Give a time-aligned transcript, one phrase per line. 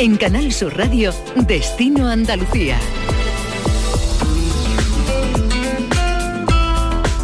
[0.00, 2.78] En Canal Sur Radio, Destino Andalucía.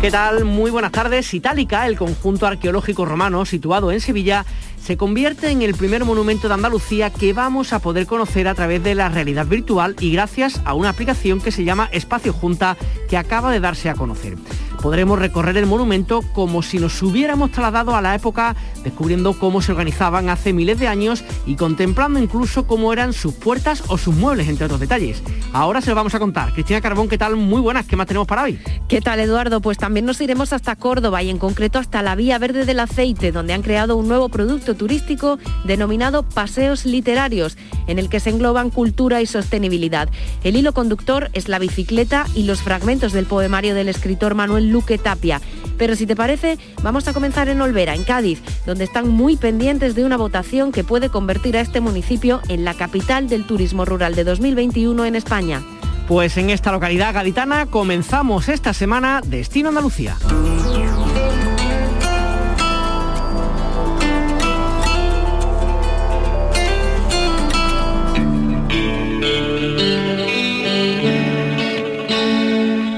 [0.01, 0.45] ¿Qué tal?
[0.45, 1.33] Muy buenas tardes.
[1.35, 4.45] Itálica, el conjunto arqueológico romano situado en Sevilla,
[4.83, 8.83] se convierte en el primer monumento de Andalucía que vamos a poder conocer a través
[8.83, 12.77] de la realidad virtual y gracias a una aplicación que se llama Espacio Junta
[13.09, 14.35] que acaba de darse a conocer
[14.85, 19.73] podremos recorrer el monumento como si nos hubiéramos trasladado a la época, descubriendo cómo se
[19.73, 24.47] organizaban hace miles de años y contemplando incluso cómo eran sus puertas o sus muebles,
[24.47, 25.23] entre otros detalles.
[25.55, 26.53] Ahora se lo vamos a contar.
[26.53, 27.35] Cristina Carbón, ¿qué tal?
[27.35, 28.59] Muy buenas, ¿qué más tenemos para hoy?
[28.87, 29.63] ¿Qué tal, Eduardo?
[29.63, 33.33] Pues también nos iremos hasta Córdoba y en concreto hasta la Vía Verde del Aceite,
[33.33, 37.57] donde han creado un nuevo producto turístico denominado Paseos Literarios,
[37.87, 40.11] en el que se engloban cultura y sostenibilidad.
[40.43, 44.99] El hilo conductor es la bicicleta y los fragmentos del poemario del escritor Manuel Luque
[44.99, 45.41] Tapia.
[45.79, 49.95] Pero si te parece, vamos a comenzar en Olvera, en Cádiz, donde están muy pendientes
[49.95, 54.15] de una votación que puede convertir a este municipio en la capital del turismo rural
[54.17, 55.63] de 2021 en España.
[56.09, 60.17] Pues en esta localidad gaditana comenzamos esta semana Destino Andalucía.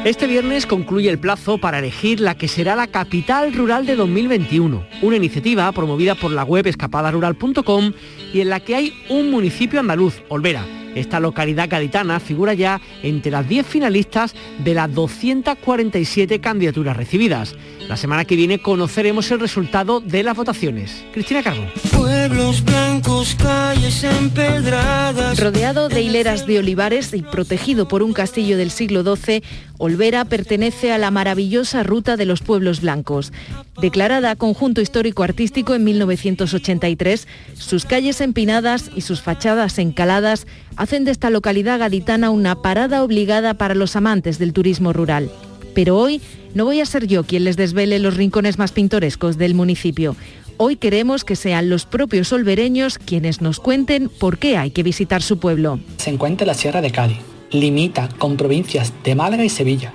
[0.07, 4.87] Este viernes concluye el plazo para elegir la que será la capital rural de 2021,
[5.03, 7.93] una iniciativa promovida por la web escapadarural.com
[8.33, 10.65] y en la que hay un municipio andaluz, Olvera.
[10.95, 14.35] Esta localidad gaditana figura ya entre las 10 finalistas
[14.65, 17.55] de las 247 candidaturas recibidas.
[17.87, 21.05] La semana que viene conoceremos el resultado de las votaciones.
[21.13, 21.71] Cristina Carlos.
[21.95, 25.39] Pueblos blancos, calles empedradas.
[25.39, 29.43] Rodeado de hileras de olivares y protegido por un castillo del siglo XII,
[29.79, 33.33] Olvera pertenece a la maravillosa Ruta de los Pueblos Blancos.
[33.81, 41.11] Declarada Conjunto Histórico Artístico en 1983, sus calles empinadas y sus fachadas encaladas hacen de
[41.11, 45.31] esta localidad gaditana una parada obligada para los amantes del turismo rural.
[45.75, 46.23] Pero hoy
[46.55, 50.17] no voy a ser yo quien les desvele los rincones más pintorescos del municipio.
[50.57, 55.23] Hoy queremos que sean los propios olvereños quienes nos cuenten por qué hay que visitar
[55.23, 55.79] su pueblo.
[55.99, 57.36] Se encuentra en la Sierra de Cádiz.
[57.53, 59.93] Limita con provincias de Málaga y Sevilla.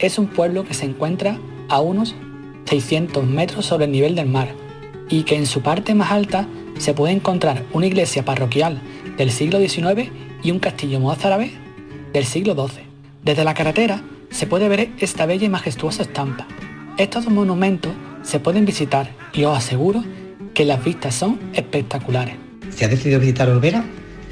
[0.00, 2.16] Es un pueblo que se encuentra a unos
[2.64, 4.48] 600 metros sobre el nivel del mar
[5.08, 8.80] y que en su parte más alta se puede encontrar una iglesia parroquial
[9.16, 10.10] del siglo XIX
[10.42, 11.52] y un castillo mozárabe
[12.12, 12.82] del siglo XII.
[13.22, 16.48] Desde la carretera se puede ver esta bella y majestuosa estampa.
[16.98, 20.02] Estos dos monumentos se pueden visitar y os aseguro
[20.54, 22.34] que las vistas son espectaculares.
[22.70, 23.84] Si has decidido visitar Olvera,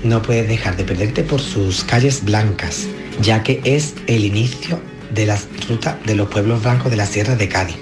[0.02, 2.86] no puedes dejar de perderte por sus calles blancas,
[3.20, 4.80] ya que es el inicio
[5.14, 5.38] de la
[5.68, 7.76] ruta de los pueblos blancos de la Sierra de Cádiz.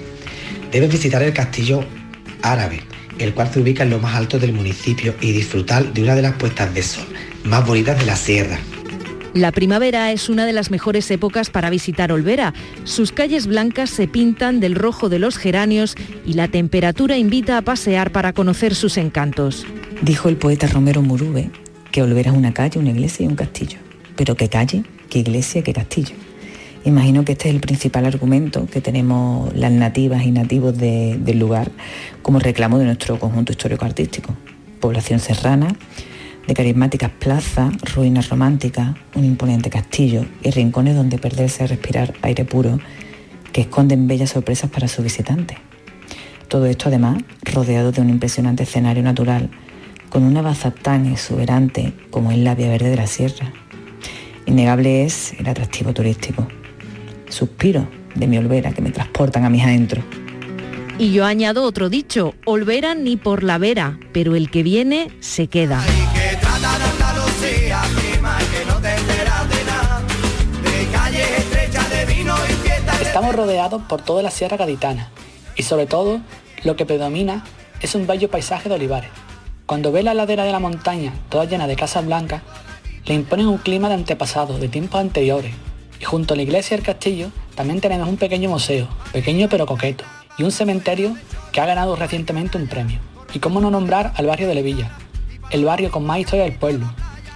[0.71, 1.83] Debes visitar el castillo
[2.41, 2.81] árabe,
[3.19, 6.21] el cual se ubica en lo más alto del municipio y disfrutar de una de
[6.21, 7.05] las puestas de sol
[7.43, 8.59] más bonitas de la sierra.
[9.33, 12.53] La primavera es una de las mejores épocas para visitar Olvera.
[12.85, 15.95] Sus calles blancas se pintan del rojo de los geranios
[16.25, 19.65] y la temperatura invita a pasear para conocer sus encantos.
[20.01, 21.51] Dijo el poeta Romero Murube
[21.97, 23.79] que Olvera una calle, una iglesia y un castillo.
[24.15, 26.13] Pero qué calle, qué iglesia, qué castillo.
[26.85, 31.71] Imagino que este es el principal argumento que tenemos las nativas y nativos del lugar
[32.21, 34.35] como reclamo de nuestro conjunto histórico-artístico.
[34.79, 35.69] Población serrana,
[36.45, 42.45] de carismáticas plazas, ruinas románticas, un imponente castillo y rincones donde perderse a respirar aire
[42.45, 42.77] puro
[43.51, 45.57] que esconden bellas sorpresas para sus visitantes.
[46.47, 49.49] Todo esto además rodeado de un impresionante escenario natural
[50.17, 53.53] con una baza tan exuberante como es la Vía Verde de la Sierra.
[54.47, 56.47] Innegable es el atractivo turístico.
[57.29, 60.03] Suspiro de mi olvera que me transportan a mis adentros.
[60.97, 65.45] Y yo añado otro dicho, olvera ni por la vera, pero el que viene se
[65.49, 65.85] queda.
[73.03, 75.11] Estamos rodeados por toda la Sierra Gaditana
[75.55, 76.21] y sobre todo
[76.63, 77.45] lo que predomina
[77.81, 79.11] es un bello paisaje de olivares.
[79.67, 82.41] Cuando ve la ladera de la montaña toda llena de casas blancas,
[83.03, 85.53] le imponen un clima de antepasado, de tiempos anteriores.
[85.99, 89.65] Y junto a la iglesia y el castillo también tenemos un pequeño museo, pequeño pero
[89.65, 90.05] coqueto,
[90.37, 91.17] y un cementerio
[91.51, 93.01] que ha ganado recientemente un premio.
[93.33, 94.89] Y cómo no nombrar al barrio de Levilla,
[95.49, 96.89] el barrio con más historia del pueblo,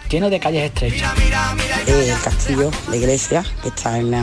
[0.09, 1.11] lleno de calles estrechas.
[1.85, 4.13] El castillo, la iglesia, que está en,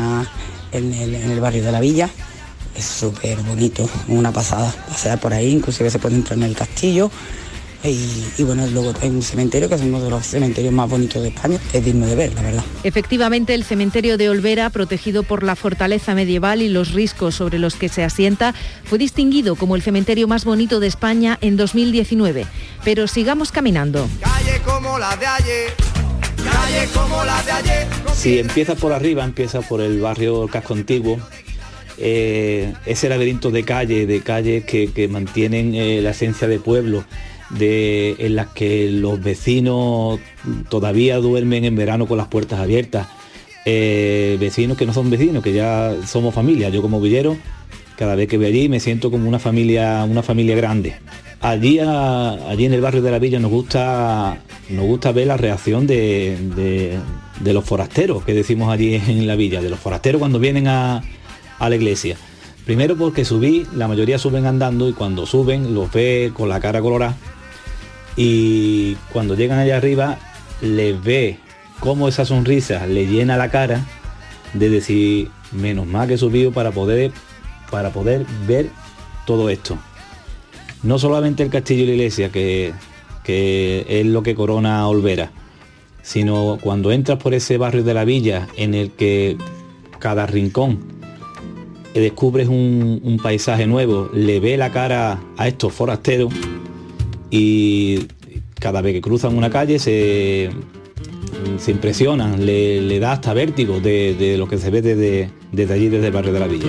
[0.73, 2.09] el, barrio de la villa,
[2.75, 7.11] es súper bonito, una pasada pasear por ahí, inclusive se puede entrar en el castillo
[7.85, 11.29] Y, bueno, luego hay un cementerio que es uno de los cementerios más bonitos de
[11.29, 12.65] España, es digno de ver, la verdad.
[12.83, 17.77] Efectivamente, el cementerio de Olvera, protegido por la fortaleza medieval y los riscos sobre los
[17.77, 18.55] que se asienta,
[18.85, 22.47] fue distinguido como el cementerio más bonito de España en 2019.
[22.85, 24.09] Pero sigamos caminando.
[24.21, 25.73] Calle como la de ayer.
[26.37, 27.87] Calle como la de ayer.
[28.15, 31.19] Si empieza por arriba, empieza por el barrio Casco Antiguo,
[31.99, 37.05] eh, ese laberinto de calle, de calles que, mantienen eh, la esencia de pueblo,
[37.51, 40.21] de, en las que los vecinos
[40.69, 43.09] todavía duermen en verano con las puertas abiertas,
[43.65, 46.69] eh, vecinos que no son vecinos, que ya somos familia.
[46.69, 47.37] Yo como villero,
[47.97, 50.97] cada vez que voy allí me siento como una familia, una familia grande.
[51.41, 54.39] Allí, allí en el barrio de la villa nos gusta,
[54.71, 56.99] nos gusta ver la reacción de,
[57.41, 61.03] de los forasteros que decimos allí en la villa, de los forasteros cuando vienen a,
[61.59, 62.17] a la iglesia.
[62.65, 66.83] Primero porque subí, la mayoría suben andando y cuando suben los ve con la cara
[66.83, 67.17] colorada
[68.21, 70.19] y cuando llegan allá arriba
[70.61, 71.39] les ve
[71.79, 73.87] cómo esa sonrisa le llena la cara
[74.55, 77.13] de decir menos mal que he subido para poder
[77.71, 78.71] para poder ver
[79.25, 79.79] todo esto.
[80.83, 82.73] No solamente el castillo y la iglesia que,
[83.23, 85.31] que es lo que corona Olvera,
[86.03, 89.37] sino cuando entras por ese barrio de la villa en el que
[90.01, 90.99] cada rincón
[91.95, 96.33] descubres un, paisaje nuevo, le ve la cara a estos forasteros
[97.31, 98.07] y
[98.59, 100.51] cada vez que cruzan una calle se,
[101.59, 106.07] se impresionan, le, da hasta vértigo de, lo que se ve desde, desde allí, desde
[106.09, 106.69] el barrio de la villa.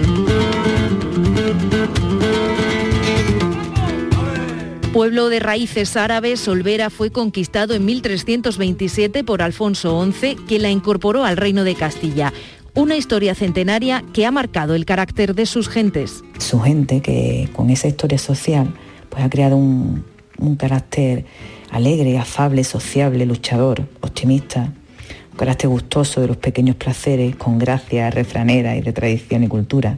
[4.94, 11.24] Pueblo de raíces árabes, Olvera fue conquistado en 1327 por Alfonso XI, que la incorporó
[11.24, 12.34] al reino de Castilla
[12.74, 16.24] una historia centenaria que ha marcado el carácter de sus gentes.
[16.38, 18.74] Su gente que con esa historia social
[19.10, 20.04] pues ha creado un,
[20.56, 21.26] carácter
[21.72, 24.72] alegre, afable, sociable, luchador, optimista,
[25.32, 29.98] un carácter gustoso de los pequeños placeres, con gracia refranera y de tradición y cultura.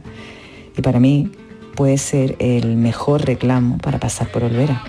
[0.76, 1.30] Y para mí
[1.74, 4.84] puede ser el mejor reclamo para pasar por Olvera.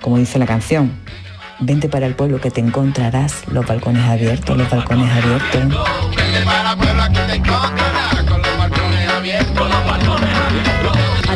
[0.00, 0.92] Como dice la canción,
[1.60, 5.74] vente para el pueblo que te encontrarás los balcones abiertos, los balcones abiertos.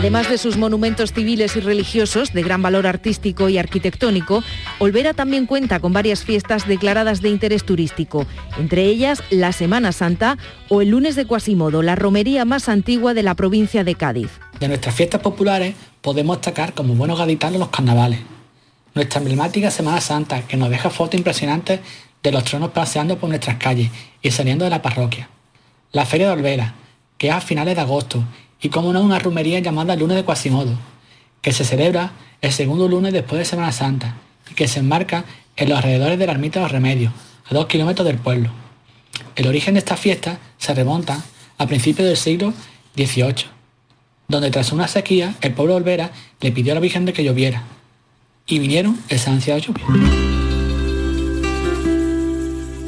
[0.00, 4.43] Además de sus monumentos civiles y religiosos de gran valor artístico y arquitectónico,
[4.79, 8.26] Olvera también cuenta con varias fiestas declaradas de interés turístico,
[8.58, 10.38] entre ellas la Semana Santa
[10.70, 14.31] o el lunes de Cuasimodo, la romería más antigua de la provincia de Cádiz.
[14.58, 18.20] De nuestras fiestas populares podemos destacar como buenos gaditanos los carnavales,
[18.94, 21.81] nuestra emblemática Semana Santa que nos deja fotos impresionantes
[22.23, 23.91] de los tronos paseando por nuestras calles
[24.23, 25.29] y saliendo de la parroquia.
[25.93, 26.75] La Feria de Olvera,
[27.19, 28.25] que es a finales de agosto,
[28.62, 30.74] y como no una rumería llamada Lunes de Quasimodo,
[31.42, 34.16] que se celebra el segundo lunes después de Semana Santa
[34.50, 35.24] y que se enmarca
[35.56, 37.12] en los alrededores de la ermita de los Remedios,
[37.48, 38.50] a dos kilómetros del pueblo.
[39.36, 41.22] El origen de esta fiesta se remonta
[41.58, 42.52] a principios del siglo
[42.96, 43.46] XVIII,
[44.28, 46.10] donde tras una sequía el pueblo Olvera
[46.40, 47.64] le pidió a la Virgen de que lloviera,
[48.46, 49.84] y vinieron esa ansiada lluvia.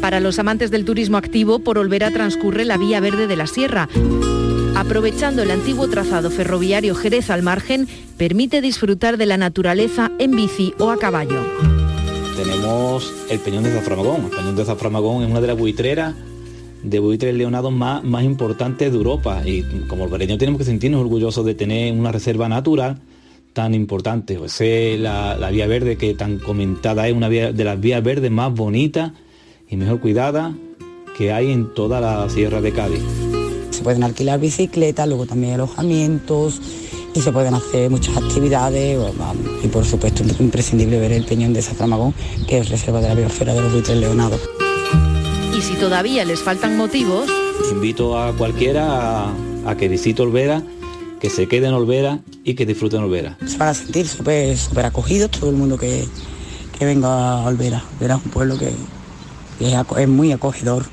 [0.01, 3.89] Para los amantes del turismo activo, por Olvera transcurre la Vía Verde de la Sierra.
[4.93, 10.75] Aprovechando el antiguo trazado ferroviario Jerez al margen, permite disfrutar de la naturaleza en bici
[10.79, 11.41] o a caballo.
[12.37, 14.25] Tenemos el Peñón de Zaframagón.
[14.25, 16.15] El Peñón de Zaframagón es una de las buitreras
[16.83, 21.55] de buitres leonados más, importantes de Europa y como olvereños tenemos que sentirnos orgullosos de
[21.55, 23.01] tener una reserva natural
[23.55, 24.37] tan importante.
[24.37, 24.99] O sea,
[25.39, 29.13] la, vía verde que tan comentada es una de las vías verdes más bonitas
[29.71, 30.55] y mejor cuidada
[31.17, 33.32] que hay en toda la Sierra de Cádiz.
[33.83, 36.61] Se pueden alquilar bicicletas, luego también alojamientos
[37.17, 38.97] y se pueden hacer muchas actividades
[39.61, 42.15] y por supuesto es imprescindible ver el Peñón de Saframagón,
[42.47, 44.41] que es reserva de la biosfera de los buitres leonados.
[45.59, 47.29] Y si todavía les faltan motivos...
[47.73, 49.33] Invito a cualquiera
[49.67, 50.63] a, que visite Olvera,
[51.19, 53.37] que se quede en Olvera y que disfruten Olvera.
[53.45, 56.05] Se van a sentir súper acogidos todo el mundo que,
[56.79, 57.83] que venga a Olvera.
[57.97, 58.71] Olvera es un pueblo que,
[59.59, 60.85] es, muy acogedor.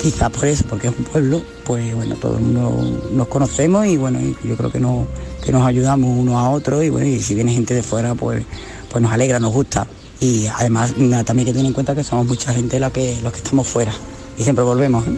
[0.00, 3.96] Quizá por eso, porque es un pueblo, pues bueno, todo el mundo nos conocemos y
[3.96, 5.06] bueno, yo creo que, no,
[5.44, 8.44] que nos ayudamos unos a otros y bueno, y si viene gente de fuera, pues,
[8.90, 9.86] pues nos alegra, nos gusta.
[10.20, 13.32] Y además también hay que tener en cuenta que somos mucha gente la que, los
[13.32, 13.92] que estamos fuera
[14.38, 15.06] y siempre volvemos.
[15.06, 15.16] ¿eh?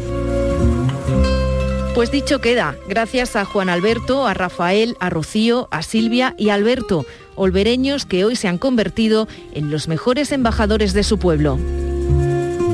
[1.94, 6.54] Pues dicho queda, gracias a Juan Alberto, a Rafael, a Rocío, a Silvia y a
[6.54, 7.04] Alberto,
[7.34, 11.58] olvereños que hoy se han convertido en los mejores embajadores de su pueblo.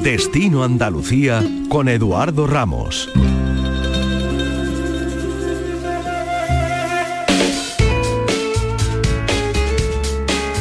[0.05, 3.11] Destino Andalucía con Eduardo Ramos.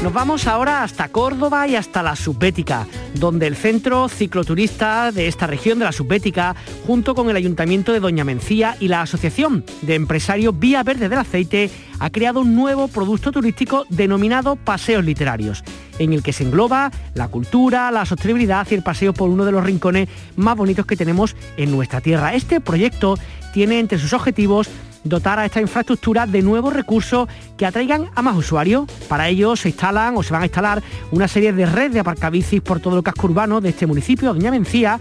[0.02, 5.46] Nos vamos ahora hasta Córdoba y hasta la Subbética, donde el centro cicloturista de esta
[5.46, 6.56] región de la Subbética,
[6.88, 11.20] junto con el Ayuntamiento de Doña Mencía y la Asociación de Empresarios Vía Verde del
[11.20, 11.70] Aceite,
[12.00, 15.66] ha creado un nuevo producto turístico denominado Paseos Literarios,
[16.00, 19.52] en el que se engloba la cultura, la sostenibilidad y el paseo por uno de
[19.52, 22.34] los rincones más bonitos que tenemos en nuestra tierra.
[22.34, 23.16] Este proyecto
[23.54, 24.70] tiene entre sus objetivos
[25.04, 28.90] dotar a esta infraestructura de nuevos recursos que atraigan a más usuarios.
[29.08, 30.82] Para ello se instalan o se van a instalar
[31.12, 34.52] una serie de redes de aparcabicis por todo el casco urbano de este municipio, Doña
[34.52, 35.00] Mencía,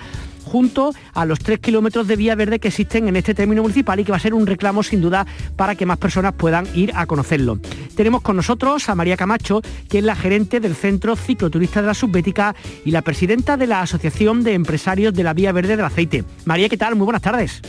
[0.53, 4.05] junto a los tres kilómetros de vía verde que existen en este término municipal y
[4.05, 7.07] que va a ser un reclamo sin duda para que más personas puedan ir a
[7.07, 7.59] conocerlo.
[7.97, 11.95] Tenemos con nosotros a María Camacho, que es la gerente del Centro Cicloturista de la
[11.95, 12.55] Subbética
[12.85, 16.23] y la presidenta de la Asociación de Empresarios de la Vía Verde del Aceite.
[16.45, 16.97] María, ¿qué tal?
[16.97, 17.63] Muy buenas tardes.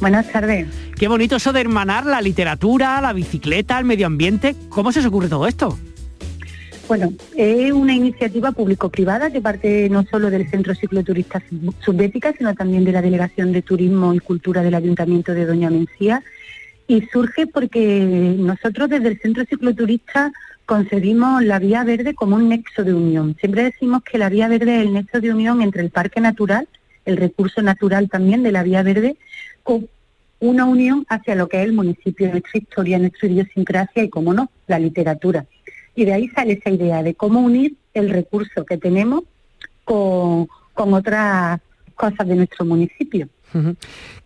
[0.00, 0.66] Buenas tardes.
[0.98, 4.56] Qué bonito eso de hermanar la literatura, la bicicleta, el medio ambiente.
[4.68, 5.78] ¿Cómo se os ocurre todo esto?
[6.90, 11.40] Bueno, es una iniciativa público-privada que parte no solo del Centro Cicloturista
[11.84, 16.24] Subbética, sino también de la Delegación de Turismo y Cultura del Ayuntamiento de Doña Mencía.
[16.88, 20.32] Y surge porque nosotros desde el Centro Cicloturista
[20.66, 23.36] concebimos la vía verde como un nexo de unión.
[23.38, 26.66] Siempre decimos que la vía verde es el nexo de unión entre el parque natural,
[27.04, 29.16] el recurso natural también de la vía verde,
[29.62, 29.88] con
[30.40, 34.50] una unión hacia lo que es el municipio, nuestra historia, nuestra idiosincrasia y, como no,
[34.66, 35.46] la literatura.
[36.00, 39.24] Y de ahí sale esa idea de cómo unir el recurso que tenemos
[39.84, 41.60] con, otras
[41.94, 43.28] cosas de nuestro municipio.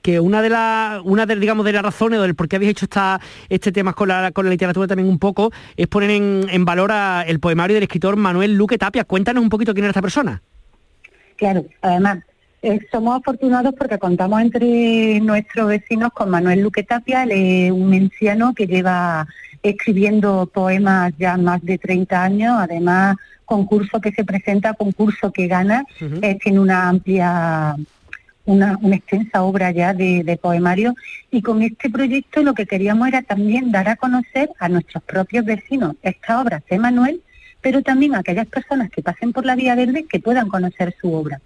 [0.00, 2.84] Que una de las, una de, digamos, de las razones del por qué habéis hecho
[2.84, 6.64] esta, este tema con la, con la literatura también un poco, es poner en, en
[6.64, 6.92] valor
[7.26, 9.02] el poemario del escritor Manuel Luque Tapia.
[9.02, 10.40] Cuéntanos un poquito quién era esta persona.
[11.34, 12.20] Claro, además,
[12.62, 17.26] eh, somos afortunados porque contamos entre nuestros vecinos con Manuel Luque Tapia,
[17.72, 19.26] un menciano que lleva
[19.64, 25.84] escribiendo poemas ya más de 30 años, además concurso que se presenta, concurso que gana,
[26.00, 27.76] eh, tiene una amplia,
[28.44, 30.94] una, extensa obra ya de, de, poemario.
[31.30, 35.44] Y con este proyecto lo que queríamos era también dar a conocer a nuestros propios
[35.44, 37.22] vecinos esta obra de Manuel,
[37.60, 41.12] pero también a aquellas personas que pasen por la Vía Verde que puedan conocer su
[41.12, 41.40] obra.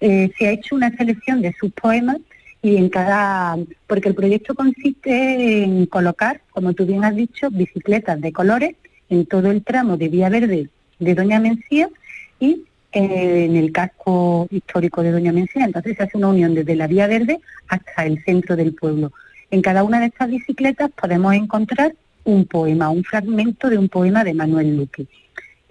[0.00, 2.18] Eh, se ha hecho una selección de sus poemas
[2.62, 3.56] y en cada,
[3.88, 8.76] porque el proyecto consiste en colocar, como tú bien has dicho, bicicletas de colores
[9.10, 10.68] en todo el tramo de Vía Verde
[11.00, 11.90] de Doña Mencía
[12.38, 15.64] y eh, en el casco histórico de Doña Mencía.
[15.64, 19.12] Entonces se hace una unión desde la Vía Verde hasta el centro del pueblo.
[19.50, 24.22] En cada una de estas bicicletas podemos encontrar un poema, un fragmento de un poema
[24.22, 25.06] de Manuel Luque.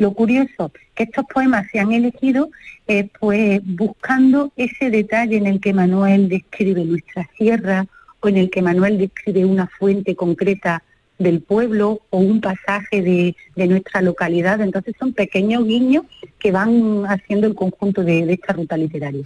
[0.02, 2.50] Lo curioso, que estos poemas se han elegido
[2.88, 7.86] eh, pues buscando ese detalle en el que Manuel describe nuestra sierra
[8.20, 10.82] o en el que Manuel describe una fuente concreta
[11.22, 13.36] del pueblo o un pasaje de,
[13.68, 14.60] nuestra localidad.
[14.62, 16.06] Entonces son pequeños guiños
[16.40, 19.24] que van haciendo el conjunto de, esta ruta literaria.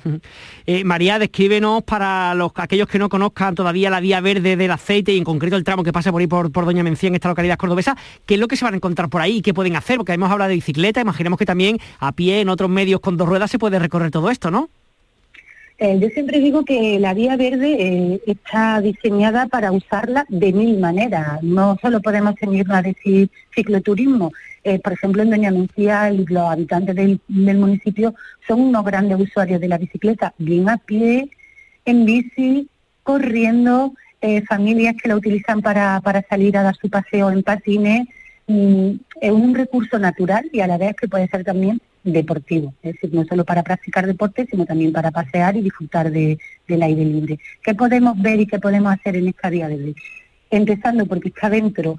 [0.66, 5.14] Eh, María, descríbenos para los aquellos que no conozcan todavía la vía verde del aceite
[5.14, 7.58] y en concreto el tramo que pasa por ahí por, Doña Mencía en esta localidad
[7.58, 9.98] cordobesa, ¿qué es lo que se van a encontrar por ahí y qué pueden hacer?
[9.98, 13.28] Porque hemos hablado de bicicleta, imaginemos que también a pie en otros medios con dos
[13.28, 14.70] ruedas se puede recorrer todo esto, ¿no?
[15.78, 20.80] Eh, yo siempre digo que la vía verde eh, está diseñada para usarla de mil
[20.80, 21.44] maneras.
[21.44, 24.32] No solo podemos ceñirnos a decir cicloturismo.
[24.64, 28.16] Eh, por ejemplo, en Doña Mencía los habitantes del, municipio
[28.48, 31.30] son unos grandes usuarios de la bicicleta, bien a pie,
[31.84, 32.70] en bici,
[33.04, 33.94] corriendo,
[34.48, 38.08] familias que la utilizan para, para salir a dar su paseo en patines.
[38.48, 42.94] Mm, es un recurso natural y a la vez que puede ser también deportivo, es
[42.94, 47.04] decir, no solo para practicar deporte, sino también para pasear y disfrutar de, del aire
[47.04, 47.40] libre.
[47.64, 49.96] ¿Qué podemos ver y qué podemos hacer en esta vía verde?
[50.52, 51.98] Empezando porque está dentro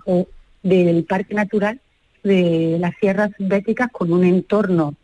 [0.62, 1.80] del Parque Natural
[2.22, 4.94] de las Sierras Béticas con un entorno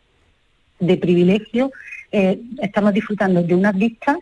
[0.78, 1.72] de privilegio.
[2.12, 4.18] Eh, estamos disfrutando de unas vistas,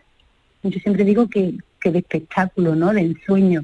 [0.63, 2.91] yo siempre digo que, que de espectáculo, ¿no?
[2.91, 3.63] de ensueño.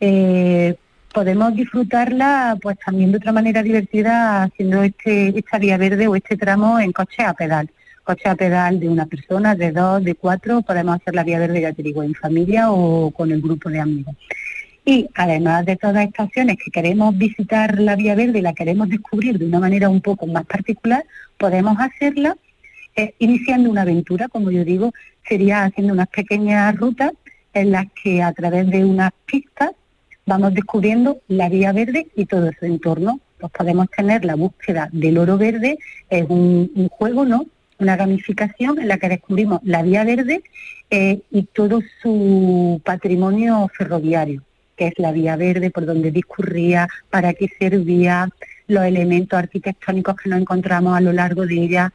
[0.00, 0.76] Eh,
[1.14, 6.36] podemos disfrutarla pues también de otra manera divertida haciendo este esta vía verde o este
[6.36, 7.70] tramo en coche a pedal.
[8.02, 11.62] Coche a pedal de una persona, de dos, de cuatro, podemos hacer la vía verde,
[11.62, 14.14] ya te digo, en familia o con el grupo de amigos.
[14.84, 18.90] Y además de todas estas acciones que queremos visitar la vía verde y la queremos
[18.90, 21.02] descubrir de una manera un poco más particular,
[21.38, 22.36] podemos hacerla
[22.96, 24.92] eh, iniciando una aventura, como yo digo,
[25.26, 27.12] sería haciendo unas pequeñas rutas
[27.54, 29.70] en las que a través de unas pistas
[30.26, 33.20] vamos descubriendo la vía verde y todo su entorno.
[33.38, 35.78] Pues podemos tener la búsqueda del oro verde,
[36.08, 37.46] es un, juego, ¿no?
[37.78, 40.42] Una gamificación en la que descubrimos la vía verde
[40.90, 44.42] eh, y todo su patrimonio ferroviario,
[44.76, 48.28] que es la vía verde, por donde discurría, para qué servía,
[48.66, 51.92] los elementos arquitectónicos que nos encontramos a lo largo de ella.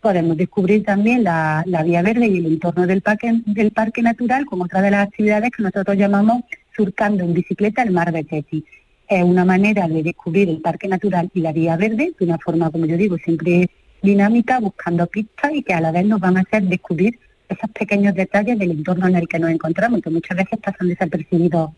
[0.00, 4.64] Podemos descubrir también la, vía verde y el entorno del parque, del parque natural como
[4.64, 6.42] otra de las actividades que nosotros llamamos
[6.76, 8.64] surcando en bicicleta el mar de Teti.
[9.08, 12.70] Es una manera de descubrir el parque natural y la vía verde de una forma,
[12.70, 13.68] como yo digo, siempre
[14.02, 18.14] dinámica, buscando pistas y que a la vez nos van a hacer descubrir esos pequeños
[18.14, 21.70] detalles del entorno en el que nos encontramos, que muchas veces pasan desapercibidos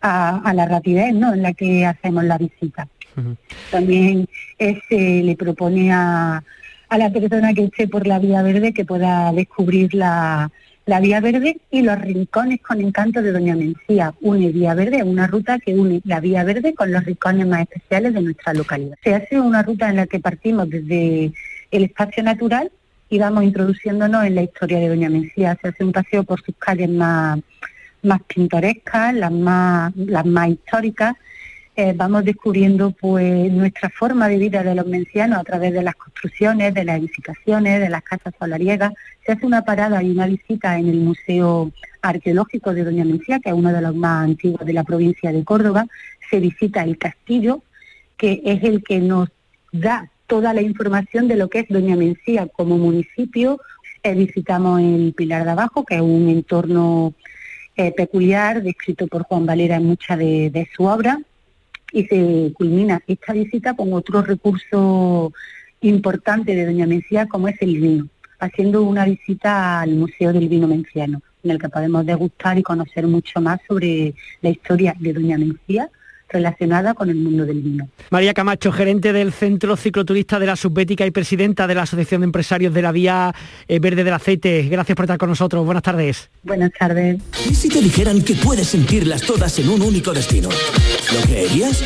[0.00, 1.32] a, la rapidez ¿no?
[1.32, 2.88] en la que hacemos la visita.
[3.70, 4.28] También
[4.58, 6.42] se le propone a,
[6.88, 10.50] a la persona que esté por la vía verde que pueda descubrir la,
[10.86, 14.14] la Vía Verde y los rincones con encanto de Doña Mencía.
[14.20, 18.14] Une Vía Verde, una ruta que une la Vía Verde con los rincones más especiales
[18.14, 18.96] de nuestra localidad.
[19.02, 21.32] Se hace una ruta en la que partimos desde
[21.72, 22.70] el espacio natural
[23.08, 25.58] y vamos introduciéndonos en la historia de Doña Mencía.
[25.60, 27.40] Se hace un paseo por sus calles más,
[28.02, 31.16] más pintorescas, las más, las más históricas.
[31.78, 35.94] Eh, vamos descubriendo pues nuestra forma de vida de los mencianos a través de las
[35.94, 38.94] construcciones, de las edificaciones, de las casas solariegas.
[39.26, 43.50] Se hace una parada y una visita en el Museo Arqueológico de Doña Mencía, que
[43.50, 45.86] es uno de los más antiguos de la provincia de Córdoba.
[46.30, 47.62] Se visita el castillo,
[48.16, 49.28] que es el que nos
[49.70, 53.60] da toda la información de lo que es Doña Mencía como municipio.
[54.02, 57.12] Eh, visitamos el Pilar de Abajo, que es un entorno
[57.76, 61.20] eh, peculiar, descrito por Juan Valera en mucha de, su obra,
[61.92, 65.32] y se culmina esta visita con otro recurso
[65.80, 70.66] importante de Doña Mencía, como es el vino, haciendo una visita al Museo del Vino
[70.66, 75.38] Menciano, en el que podemos degustar y conocer mucho más sobre la historia de Doña
[75.38, 75.90] Mencía
[76.28, 77.88] relacionada con el mundo del vino.
[78.10, 82.26] María Camacho, gerente del Centro Cicloturista de la Subbética y presidenta de la Asociación de
[82.26, 83.34] Empresarios de la Vía
[83.68, 84.62] eh, Verde del Aceite.
[84.68, 85.64] Gracias por estar con nosotros.
[85.64, 86.28] Buenas tardes.
[86.42, 87.20] Buenas tardes.
[87.48, 90.48] ¿Y si te dijeran que puedes sentirlas todas en un único destino?
[91.12, 91.84] ¿Lo creerías?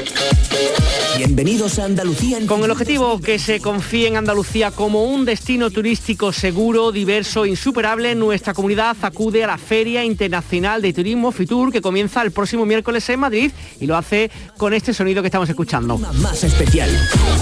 [1.16, 2.38] Bienvenidos a Andalucía.
[2.46, 8.14] Con el objetivo que se confíe en Andalucía como un destino turístico seguro, diverso, insuperable,
[8.14, 13.06] nuestra comunidad acude a la Feria Internacional de Turismo Fitur que comienza el próximo miércoles
[13.10, 15.98] en Madrid y lo hace con este sonido que estamos escuchando.
[15.98, 16.88] Más especial,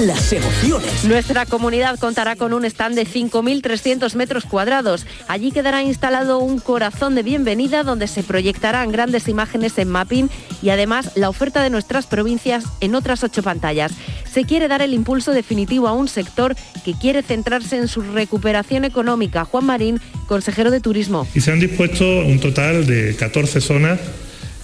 [0.01, 1.05] las emociones.
[1.05, 5.07] Nuestra comunidad contará con un stand de 5.300 metros cuadrados.
[5.29, 10.31] Allí quedará instalado un corazón de bienvenida donde se proyectarán grandes imágenes en mapping
[10.63, 13.93] y además la oferta de nuestras provincias en otras ocho pantallas.
[14.31, 16.55] Se quiere dar el impulso definitivo a un sector
[16.85, 19.45] que quiere centrarse en su recuperación económica.
[19.45, 21.27] Juan Marín, consejero de Turismo.
[21.35, 23.99] Y se han dispuesto un total de 14 zonas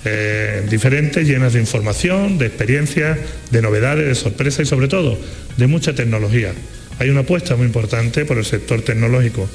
[0.05, 3.19] eh, diferentes, llenas de información, de experiencias,
[3.51, 5.19] de novedades, de sorpresas y sobre todo
[5.57, 6.53] de mucha tecnología.
[6.99, 9.49] Hay una apuesta muy importante por el sector tecnológico,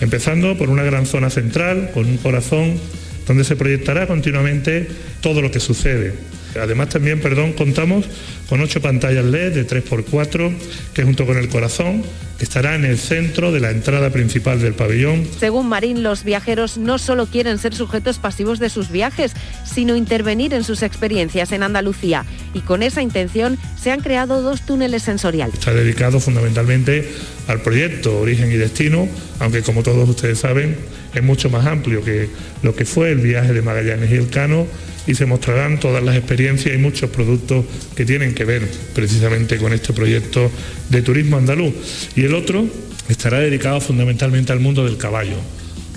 [0.00, 2.78] empezando por una gran zona central con un corazón
[3.26, 4.88] donde se proyectará continuamente
[5.20, 6.14] todo lo que sucede
[6.60, 8.06] Además también, perdón, contamos
[8.48, 10.52] con ocho pantallas LED de 3x4
[10.94, 12.02] que junto con el corazón
[12.38, 15.26] estará en el centro de la entrada principal del pabellón.
[15.38, 19.32] Según Marín, los viajeros no solo quieren ser sujetos pasivos de sus viajes,
[19.64, 22.24] sino intervenir en sus experiencias en Andalucía.
[22.54, 25.54] Y con esa intención se han creado dos túneles sensoriales.
[25.54, 27.10] Está dedicado fundamentalmente
[27.48, 29.08] al proyecto Origen y Destino,
[29.40, 30.76] aunque como todos ustedes saben
[31.14, 32.28] es mucho más amplio que
[32.62, 34.66] lo que fue el viaje de Magallanes y el Cano
[35.08, 37.64] y se mostrarán todas las experiencias y muchos productos
[37.96, 40.50] que tienen que ver precisamente con este proyecto
[40.90, 41.72] de turismo andaluz.
[42.14, 42.66] Y el otro
[43.08, 45.36] estará dedicado fundamentalmente al mundo del caballo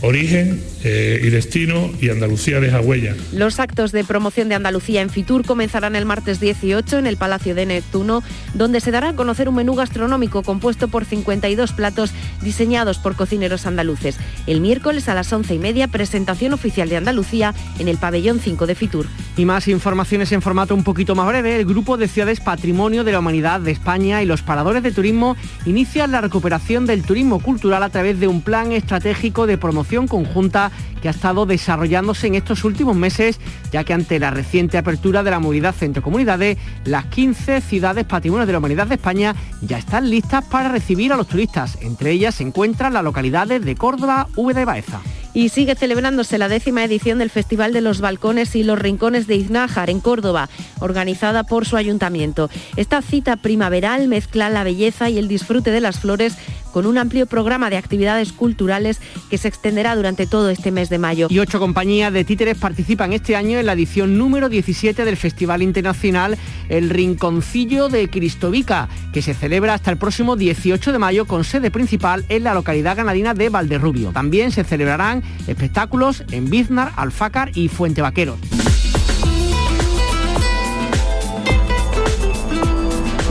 [0.01, 3.15] origen eh, y destino y Andalucía deja huella.
[3.33, 7.53] Los actos de promoción de Andalucía en Fitur comenzarán el martes 18 en el Palacio
[7.53, 12.97] de Neptuno, donde se dará a conocer un menú gastronómico compuesto por 52 platos diseñados
[12.97, 14.17] por cocineros andaluces.
[14.47, 18.65] El miércoles a las 11 y media, presentación oficial de Andalucía en el pabellón 5
[18.65, 19.05] de Fitur.
[19.37, 21.57] Y más informaciones en formato un poquito más breve.
[21.57, 25.37] El Grupo de Ciudades Patrimonio de la Humanidad de España y los paradores de turismo
[25.65, 30.70] inician la recuperación del turismo cultural a través de un plan estratégico de promoción conjunta
[31.01, 33.39] que ha estado desarrollándose en estos últimos meses,
[33.71, 38.45] ya que ante la reciente apertura de la movilidad centro comunidades, las 15 ciudades patrimonio
[38.45, 41.77] de la humanidad de España ya están listas para recibir a los turistas.
[41.81, 45.01] Entre ellas se encuentran las localidades de Córdoba, Úbeda y Baeza
[45.33, 49.35] y sigue celebrándose la décima edición del Festival de los Balcones y los Rincones de
[49.35, 52.49] Iznájar en Córdoba, organizada por su ayuntamiento.
[52.75, 56.35] Esta cita primaveral mezcla la belleza y el disfrute de las flores
[56.71, 60.97] con un amplio programa de actividades culturales que se extenderá durante todo este mes de
[60.97, 61.27] mayo.
[61.29, 65.61] Y ocho compañías de títeres participan este año en la edición número 17 del Festival
[65.61, 66.37] Internacional
[66.69, 71.71] El Rinconcillo de Cristovica, que se celebra hasta el próximo 18 de mayo con sede
[71.71, 74.11] principal en la localidad ganadina de Valderrubio.
[74.11, 78.39] También se celebrarán espectáculos en Biznar, Alfácar y Fuente Vaqueros.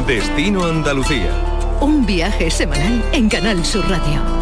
[0.07, 1.50] Destino Andalucía.
[1.81, 4.39] Un viaje semanal en Canal Sur Radio.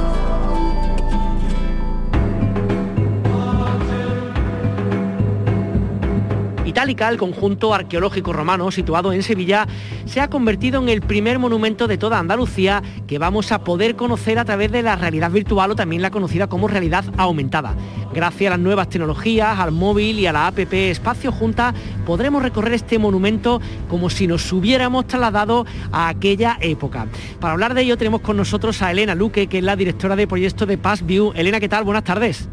[6.88, 9.68] El conjunto arqueológico romano situado en Sevilla,
[10.06, 14.38] se ha convertido en el primer monumento de toda Andalucía que vamos a poder conocer
[14.38, 17.74] a través de la realidad virtual o también la conocida como realidad aumentada.
[18.14, 21.74] Gracias a las nuevas tecnologías, al móvil y a la APP Espacio Junta,
[22.06, 27.06] podremos recorrer este monumento como si nos hubiéramos trasladado a aquella época.
[27.38, 30.26] Para hablar de ello tenemos con nosotros a Elena Luque, que es la directora de
[30.26, 31.32] proyecto de Pass View.
[31.36, 31.84] Elena, ¿qué tal?
[31.84, 32.48] Buenas tardes.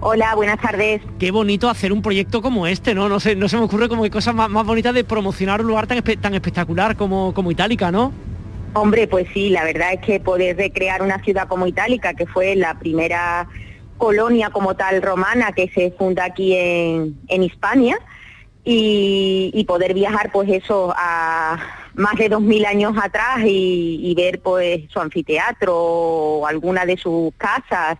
[0.00, 1.00] Hola, buenas tardes.
[1.18, 3.08] Qué bonito hacer un proyecto como este, ¿no?
[3.08, 5.68] No sé, no se me ocurre como que cosas más, más bonitas de promocionar un
[5.68, 8.12] lugar tan, tan espectacular como, como Itálica, ¿no?
[8.74, 12.56] Hombre, pues sí, la verdad es que poder recrear una ciudad como Itálica, que fue
[12.56, 13.48] la primera
[13.96, 17.98] colonia como tal romana que se funda aquí en, en Hispania,
[18.68, 21.56] y, poder viajar pues eso a
[21.94, 26.96] más de dos mil años atrás y, y ver pues su anfiteatro o alguna de
[26.96, 27.96] sus casas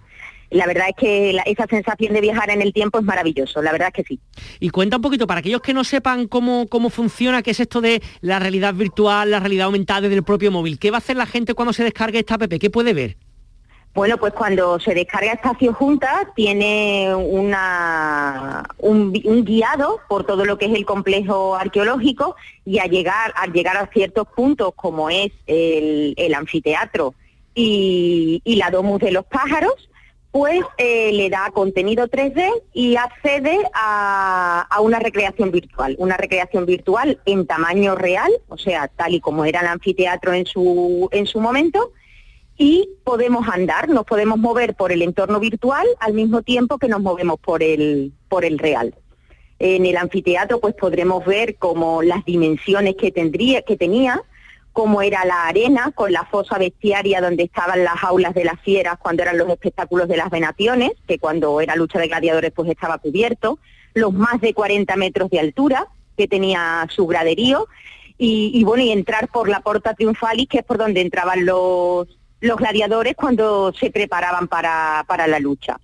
[0.51, 3.89] la verdad es que esa sensación de viajar en el tiempo es maravilloso, la verdad
[3.89, 4.21] es que sí.
[4.61, 7.81] Y cuenta un poquito, para aquellos que no sepan cómo, cómo funciona, qué es esto
[7.81, 11.17] de la realidad virtual, la realidad aumentada desde el propio móvil, ¿qué va a hacer
[11.17, 12.47] la gente cuando se descargue esta app?
[12.47, 13.17] ¿Qué puede ver?
[13.97, 19.11] Bueno, pues cuando se descarga Espacio Junta tiene una, un,
[19.43, 23.87] guiado por todo lo que es el complejo arqueológico y a llegar, al llegar a
[23.87, 27.15] ciertos puntos como es el, anfiteatro
[27.55, 29.89] y, y la domus de los pájaros,
[30.37, 37.47] pues le da contenido 3D y accede a, una recreación virtual, una recreación virtual en
[37.47, 41.91] tamaño real, o sea, tal y como era el anfiteatro en su, en su momento,
[42.59, 47.01] y podemos andar, nos podemos mover por el entorno virtual al mismo tiempo que nos
[47.01, 48.95] movemos por el, por el real.
[49.59, 54.23] En el anfiteatro pues podremos ver como las dimensiones que tendría, que tenía,
[54.77, 58.99] cómo era la arena, con la fosa bestiaria donde estaban las aulas de las fieras
[58.99, 62.99] cuando eran los espectáculos de las venaciones, que cuando era lucha de gladiadores pues estaba
[62.99, 63.59] cubierto,
[63.95, 67.69] los más de 40 metros de altura que tenía su graderío,
[68.19, 72.07] y, bueno, y entrar por la Porta Triunfalis, que es por donde entraban los,
[72.43, 75.81] los gladiadores cuando se preparaban para, para la lucha.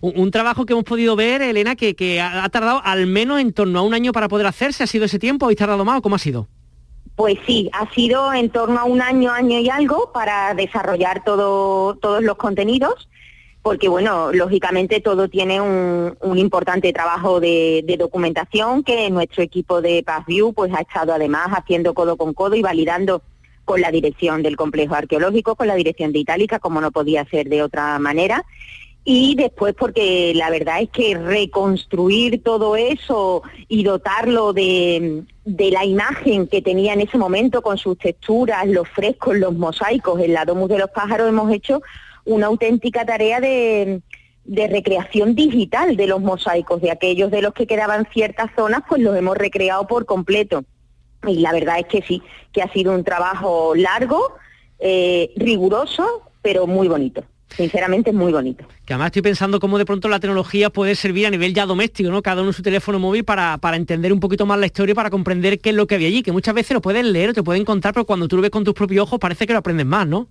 [0.00, 3.80] un, trabajo que hemos podido ver, Elena, que, que ha, tardado al menos en torno
[3.80, 4.82] a un año para poder hacerse.
[4.82, 5.44] ¿Ha sido ese tiempo?
[5.44, 6.48] ¿Habéis tardado más o cómo ha sido?
[7.16, 11.94] Pues sí, ha sido en torno a un año, año y algo para desarrollar todo,
[11.96, 13.08] todos los contenidos,
[13.62, 20.52] porque bueno, lógicamente todo tiene un, importante trabajo de, documentación que nuestro equipo de PassView
[20.52, 23.22] pues ha estado además haciendo codo con codo y validando
[23.64, 27.48] con la dirección del complejo arqueológico, con la dirección de Itálica, como no podía ser
[27.48, 28.44] de otra manera.
[29.04, 36.46] Y después porque la verdad es que reconstruir todo eso y dotarlo de, la imagen
[36.46, 40.68] que tenía en ese momento con sus texturas, los frescos, los mosaicos, en la Domus
[40.68, 41.82] de los Pájaros hemos hecho
[42.24, 44.02] una auténtica tarea de,
[44.44, 49.02] de recreación digital de los mosaicos, de aquellos de los que quedaban ciertas zonas, pues
[49.02, 50.64] los hemos recreado por completo.
[51.26, 54.34] Y la verdad es que sí, que ha sido un trabajo largo,
[54.78, 57.24] eh, riguroso, pero muy bonito
[57.56, 58.64] sinceramente es muy bonito.
[58.84, 62.10] Que además estoy pensando cómo de pronto la tecnología puede servir a nivel ya doméstico,
[62.10, 62.22] ¿no?
[62.22, 65.10] Cada uno en su teléfono móvil para, para entender un poquito más la historia para
[65.10, 67.64] comprender qué es lo que había allí, que muchas veces lo pueden leer te pueden
[67.64, 70.06] contar, pero cuando tú lo ves con tus propios ojos parece que lo aprendes más,
[70.06, 70.28] ¿no?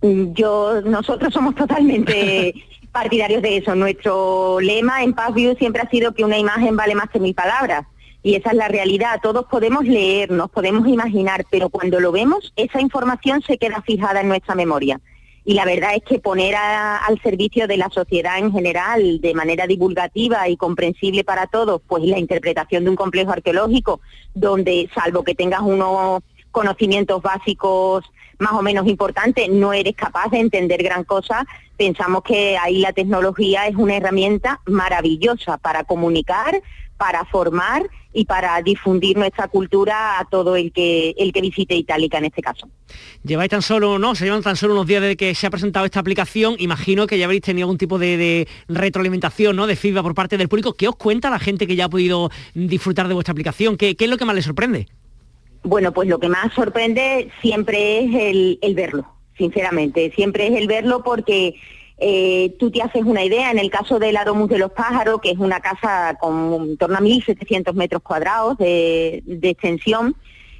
[0.00, 2.54] Mm, yo, nosotros somos totalmente
[2.92, 3.74] partidarios de eso.
[3.74, 7.86] Nuestro lema en PassView siempre ha sido que una imagen vale más que mil palabras.
[8.24, 9.18] Y esa es la realidad.
[9.22, 14.20] Todos podemos leer, nos podemos imaginar, pero cuando lo vemos, esa información se queda fijada
[14.20, 15.00] en nuestra memoria
[15.44, 19.66] y la verdad es que poner al servicio de la sociedad en general, de manera
[19.66, 24.00] divulgativa y comprensible para todos, pues la interpretación de un complejo arqueológico,
[24.34, 28.04] donde salvo que tengas unos conocimientos básicos
[28.38, 32.92] más o menos importantes, no eres capaz de entender gran cosa, pensamos que ahí la
[32.92, 36.60] tecnología es una herramienta maravillosa para comunicar,
[36.96, 42.18] para formar y para difundir nuestra cultura a todo el que el que visite Itálica
[42.18, 42.68] en este caso.
[43.24, 45.86] Lleváis tan solo, no, se llevan tan solo unos días desde que se ha presentado
[45.86, 46.56] esta aplicación.
[46.58, 49.66] Imagino que ya habréis tenido algún tipo de, retroalimentación, ¿no?
[49.66, 50.74] De feedback por parte del público.
[50.74, 53.76] ¿Qué os cuenta la gente que ya ha podido disfrutar de vuestra aplicación?
[53.76, 54.88] ¿Qué, es lo que más les sorprende?
[55.62, 59.06] Bueno, pues lo que más sorprende siempre es el, el verlo,
[59.38, 60.12] sinceramente.
[60.14, 61.54] Siempre es el verlo porque
[61.98, 65.20] eh, tú te haces una idea, en el caso de la Domus de los Pájaros,
[65.20, 70.16] que es una casa con en torno a 1.700 metros cuadrados de, extensión,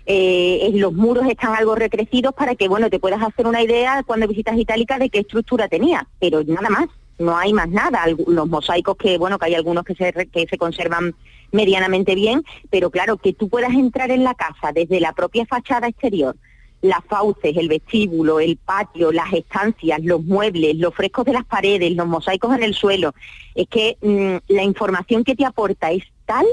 [0.07, 4.27] eh, los muros están algo recrecidos para que bueno te puedas hacer una idea cuando
[4.27, 8.05] visitas Itálica de qué estructura tenía, pero nada más, no hay más nada.
[8.27, 11.14] Los mosaicos que bueno que hay algunos que se, que se conservan
[11.53, 15.87] medianamente bien, pero claro, que tú puedas entrar en la casa desde la propia fachada
[15.87, 16.37] exterior,
[16.83, 21.92] las fauces, el vestíbulo, el patio, las estancias, los muebles, los frescos de las paredes,
[21.92, 23.14] los mosaicos en el suelo,
[23.55, 26.47] es que mm, la información que te aporta es tal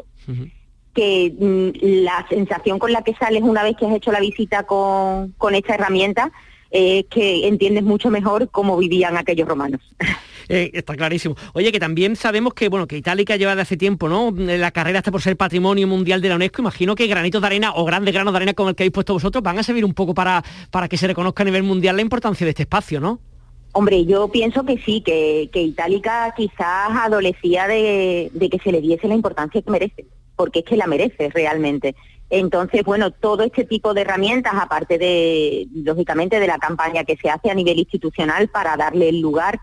[0.94, 4.64] que mm, la sensación con la que sales una vez que has hecho la visita
[4.64, 6.32] con, con esta herramienta
[6.72, 9.82] es que entiendes mucho mejor cómo vivían aquellos romanos.
[10.50, 11.36] Eh, está clarísimo.
[11.54, 14.34] Oye, que también sabemos que, bueno, que Itálica lleva de hace tiempo, ¿no?
[14.36, 16.64] La carrera está por ser patrimonio mundial de la UNESCO.
[16.64, 19.14] Imagino que granitos de arena o grandes granos de arena como el que habéis puesto
[19.14, 22.02] vosotros van a servir un poco para, para que se reconozca a nivel mundial la
[22.02, 23.20] importancia de este espacio, ¿no?
[23.74, 28.82] Hombre, yo pienso que sí, que, que Itálica quizás adolecía de, de que se le
[28.82, 31.96] diese la importancia que merece, porque es que la merece realmente.
[32.32, 37.30] Entonces, bueno, todo este tipo de herramientas, aparte de, lógicamente, de la campaña que se
[37.30, 39.60] hace a nivel institucional para darle el lugar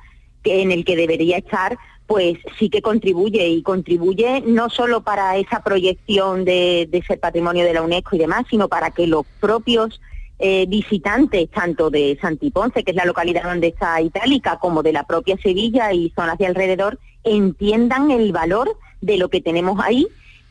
[0.47, 5.63] en el que debería estar, pues sí que contribuye y contribuye no solo para esa
[5.63, 10.01] proyección de, ser patrimonio de la UNESCO y demás, sino para que los propios
[10.39, 15.05] eh, visitantes, tanto de Santiponce, que es la localidad donde está Itálica, como de la
[15.05, 20.07] propia Sevilla y zonas de alrededor, entiendan el valor de lo que tenemos ahí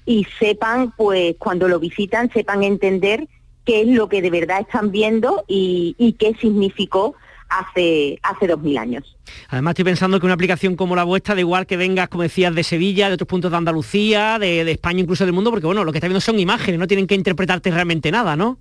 [0.06, 3.28] y sepan, pues cuando lo visitan, sepan entender
[3.64, 7.16] qué es lo que de verdad están viendo y qué significó
[7.60, 9.18] hace, hace 2000 años.
[9.50, 12.54] Además estoy pensando que una aplicación como la vuestra, de igual que vengas, como decías,
[12.54, 15.92] de Sevilla, de otros puntos de Andalucía, de, España, incluso del mundo, porque bueno, lo
[15.92, 18.58] que está viendo son imágenes, no tienen que interpretarte realmente nada, ¿no?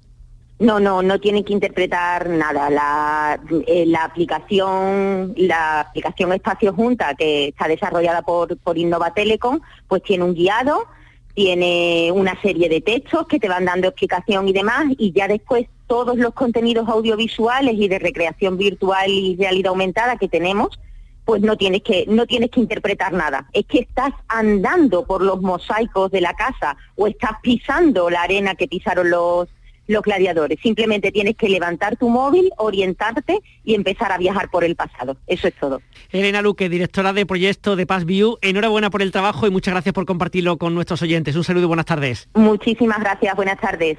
[0.61, 2.71] No, no, no tienen que interpretar nada.
[2.71, 9.61] La, eh, la aplicación, la aplicación Espacio Junta, que está desarrollada por, por Innova Telecom,
[9.89, 10.87] pues tiene un guiado,
[11.35, 15.67] tiene una serie de textos que te van dando explicación y demás, y ya después
[15.87, 20.79] todos los contenidos audiovisuales y de recreación virtual y realidad aumentada que tenemos,
[21.25, 23.49] pues no tienes que no tienes que interpretar nada.
[23.53, 28.55] Es que estás andando por los mosaicos de la casa o estás pisando la arena
[28.55, 29.49] que pisaron los
[29.87, 30.59] los gladiadores.
[30.63, 35.17] Simplemente tienes que levantar tu móvil, orientarte y empezar a viajar por el pasado.
[35.27, 35.83] Eso es todo.
[36.11, 39.93] Elena Luque, directora de proyecto de Pass View, enhorabuena por el trabajo y muchas gracias
[39.93, 41.37] por compartirlo con nuestros oyentes.
[41.37, 42.29] Un saludo y buenas tardes.
[42.35, 43.99] Muchísimas gracias, buenas tardes.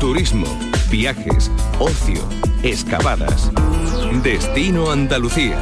[0.00, 0.46] Turismo,
[0.92, 2.20] viajes, ocio,
[2.62, 3.50] excavadas.
[4.22, 5.56] Destino Andalucía.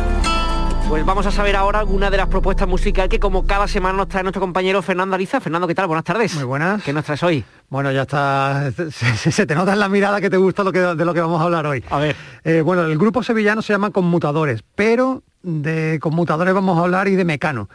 [0.88, 4.08] Pues vamos a saber ahora alguna de las propuestas musicales que como cada semana nos
[4.08, 5.40] trae nuestro compañero Fernando Ariza.
[5.40, 5.86] Fernando, ¿qué tal?
[5.86, 6.34] Buenas tardes.
[6.34, 6.82] Muy buenas.
[6.82, 7.44] ¿Qué nos traes hoy?
[7.68, 11.04] Bueno, ya está, se, te nota en la mirada que te gusta lo que, de
[11.04, 11.84] lo que vamos a hablar hoy.
[11.90, 12.16] A ver.
[12.42, 17.14] Eh, bueno, el grupo sevillano se llama Conmutadores, pero de conmutadores vamos a hablar y
[17.14, 17.68] de Mecano.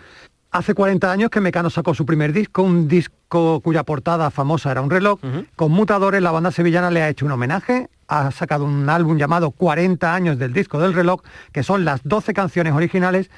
[0.56, 4.80] Hace 40 años que Mecano sacó su primer disco, un disco cuya portada famosa era
[4.80, 5.20] un reloj.
[5.58, 9.52] Con Mutadores la banda sevillana le ha hecho un homenaje, ha sacado un álbum llamado
[9.52, 11.20] 40 años del disco del reloj,
[11.52, 13.30] que son las 12 canciones originales,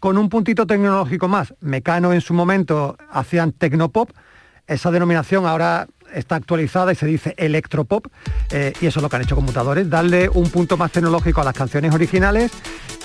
[0.00, 1.52] con un puntito tecnológico más.
[1.60, 4.08] Mecano en su momento hacían tecnopop,
[4.66, 8.06] esa denominación ahora está actualizada y se dice electropop,
[8.50, 11.42] eh, y eso es lo que han hecho con Mutadores, darle un punto más tecnológico
[11.42, 12.50] a las canciones originales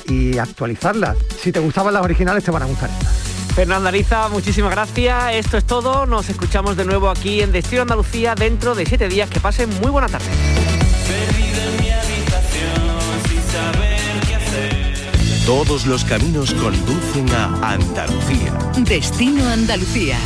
[0.08, 1.18] y actualizarlas.
[1.42, 3.27] Si te gustaban las originales, te van a gustar estas.
[3.58, 5.34] Fernanda Ariza, muchísimas gracias.
[5.34, 6.06] Esto es todo.
[6.06, 9.32] Nos escuchamos de nuevo aquí en Destino Andalucía dentro de siete días.
[9.32, 10.28] Que pasen muy buena tarde.
[15.48, 18.54] Todos los caminos conducen a Andalucía.
[18.78, 20.20] Destino Andalucía.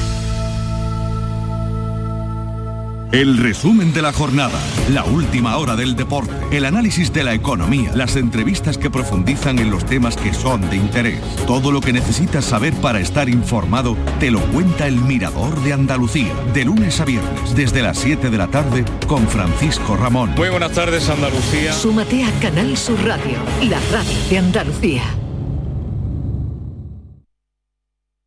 [3.11, 4.57] El resumen de la jornada,
[4.89, 9.69] la última hora del deporte, el análisis de la economía, las entrevistas que profundizan en
[9.69, 11.19] los temas que son de interés.
[11.45, 16.33] Todo lo que necesitas saber para estar informado te lo cuenta el Mirador de Andalucía,
[16.53, 20.31] de lunes a viernes, desde las 7 de la tarde con Francisco Ramón.
[20.37, 21.73] Muy buenas tardes Andalucía.
[21.73, 25.03] Súmate a Canal Sur Radio, la radio de Andalucía.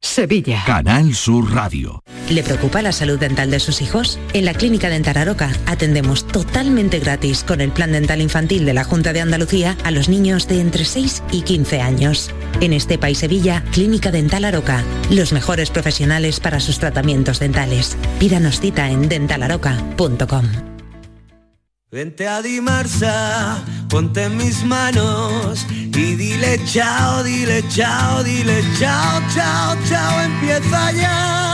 [0.03, 0.63] Sevilla.
[0.67, 2.04] Canal Sur Radio.
[2.31, 4.19] ¿Le preocupa la salud dental de sus hijos?
[4.33, 8.85] En la Clínica Dental Aroca atendemos totalmente gratis con el Plan Dental Infantil de la
[8.85, 12.31] Junta de Andalucía a los niños de entre 6 y 15 años.
[12.63, 17.97] En este país Sevilla, Clínica Dental Aroca, los mejores profesionales para sus tratamientos dentales.
[18.19, 20.47] Pídanos cita en dentalaroca.com.
[21.91, 30.21] Vente a Dimarsa, ponte mis manos y dile chao, dile chao, dile chao, chao, chao,
[30.23, 31.54] empieza ya.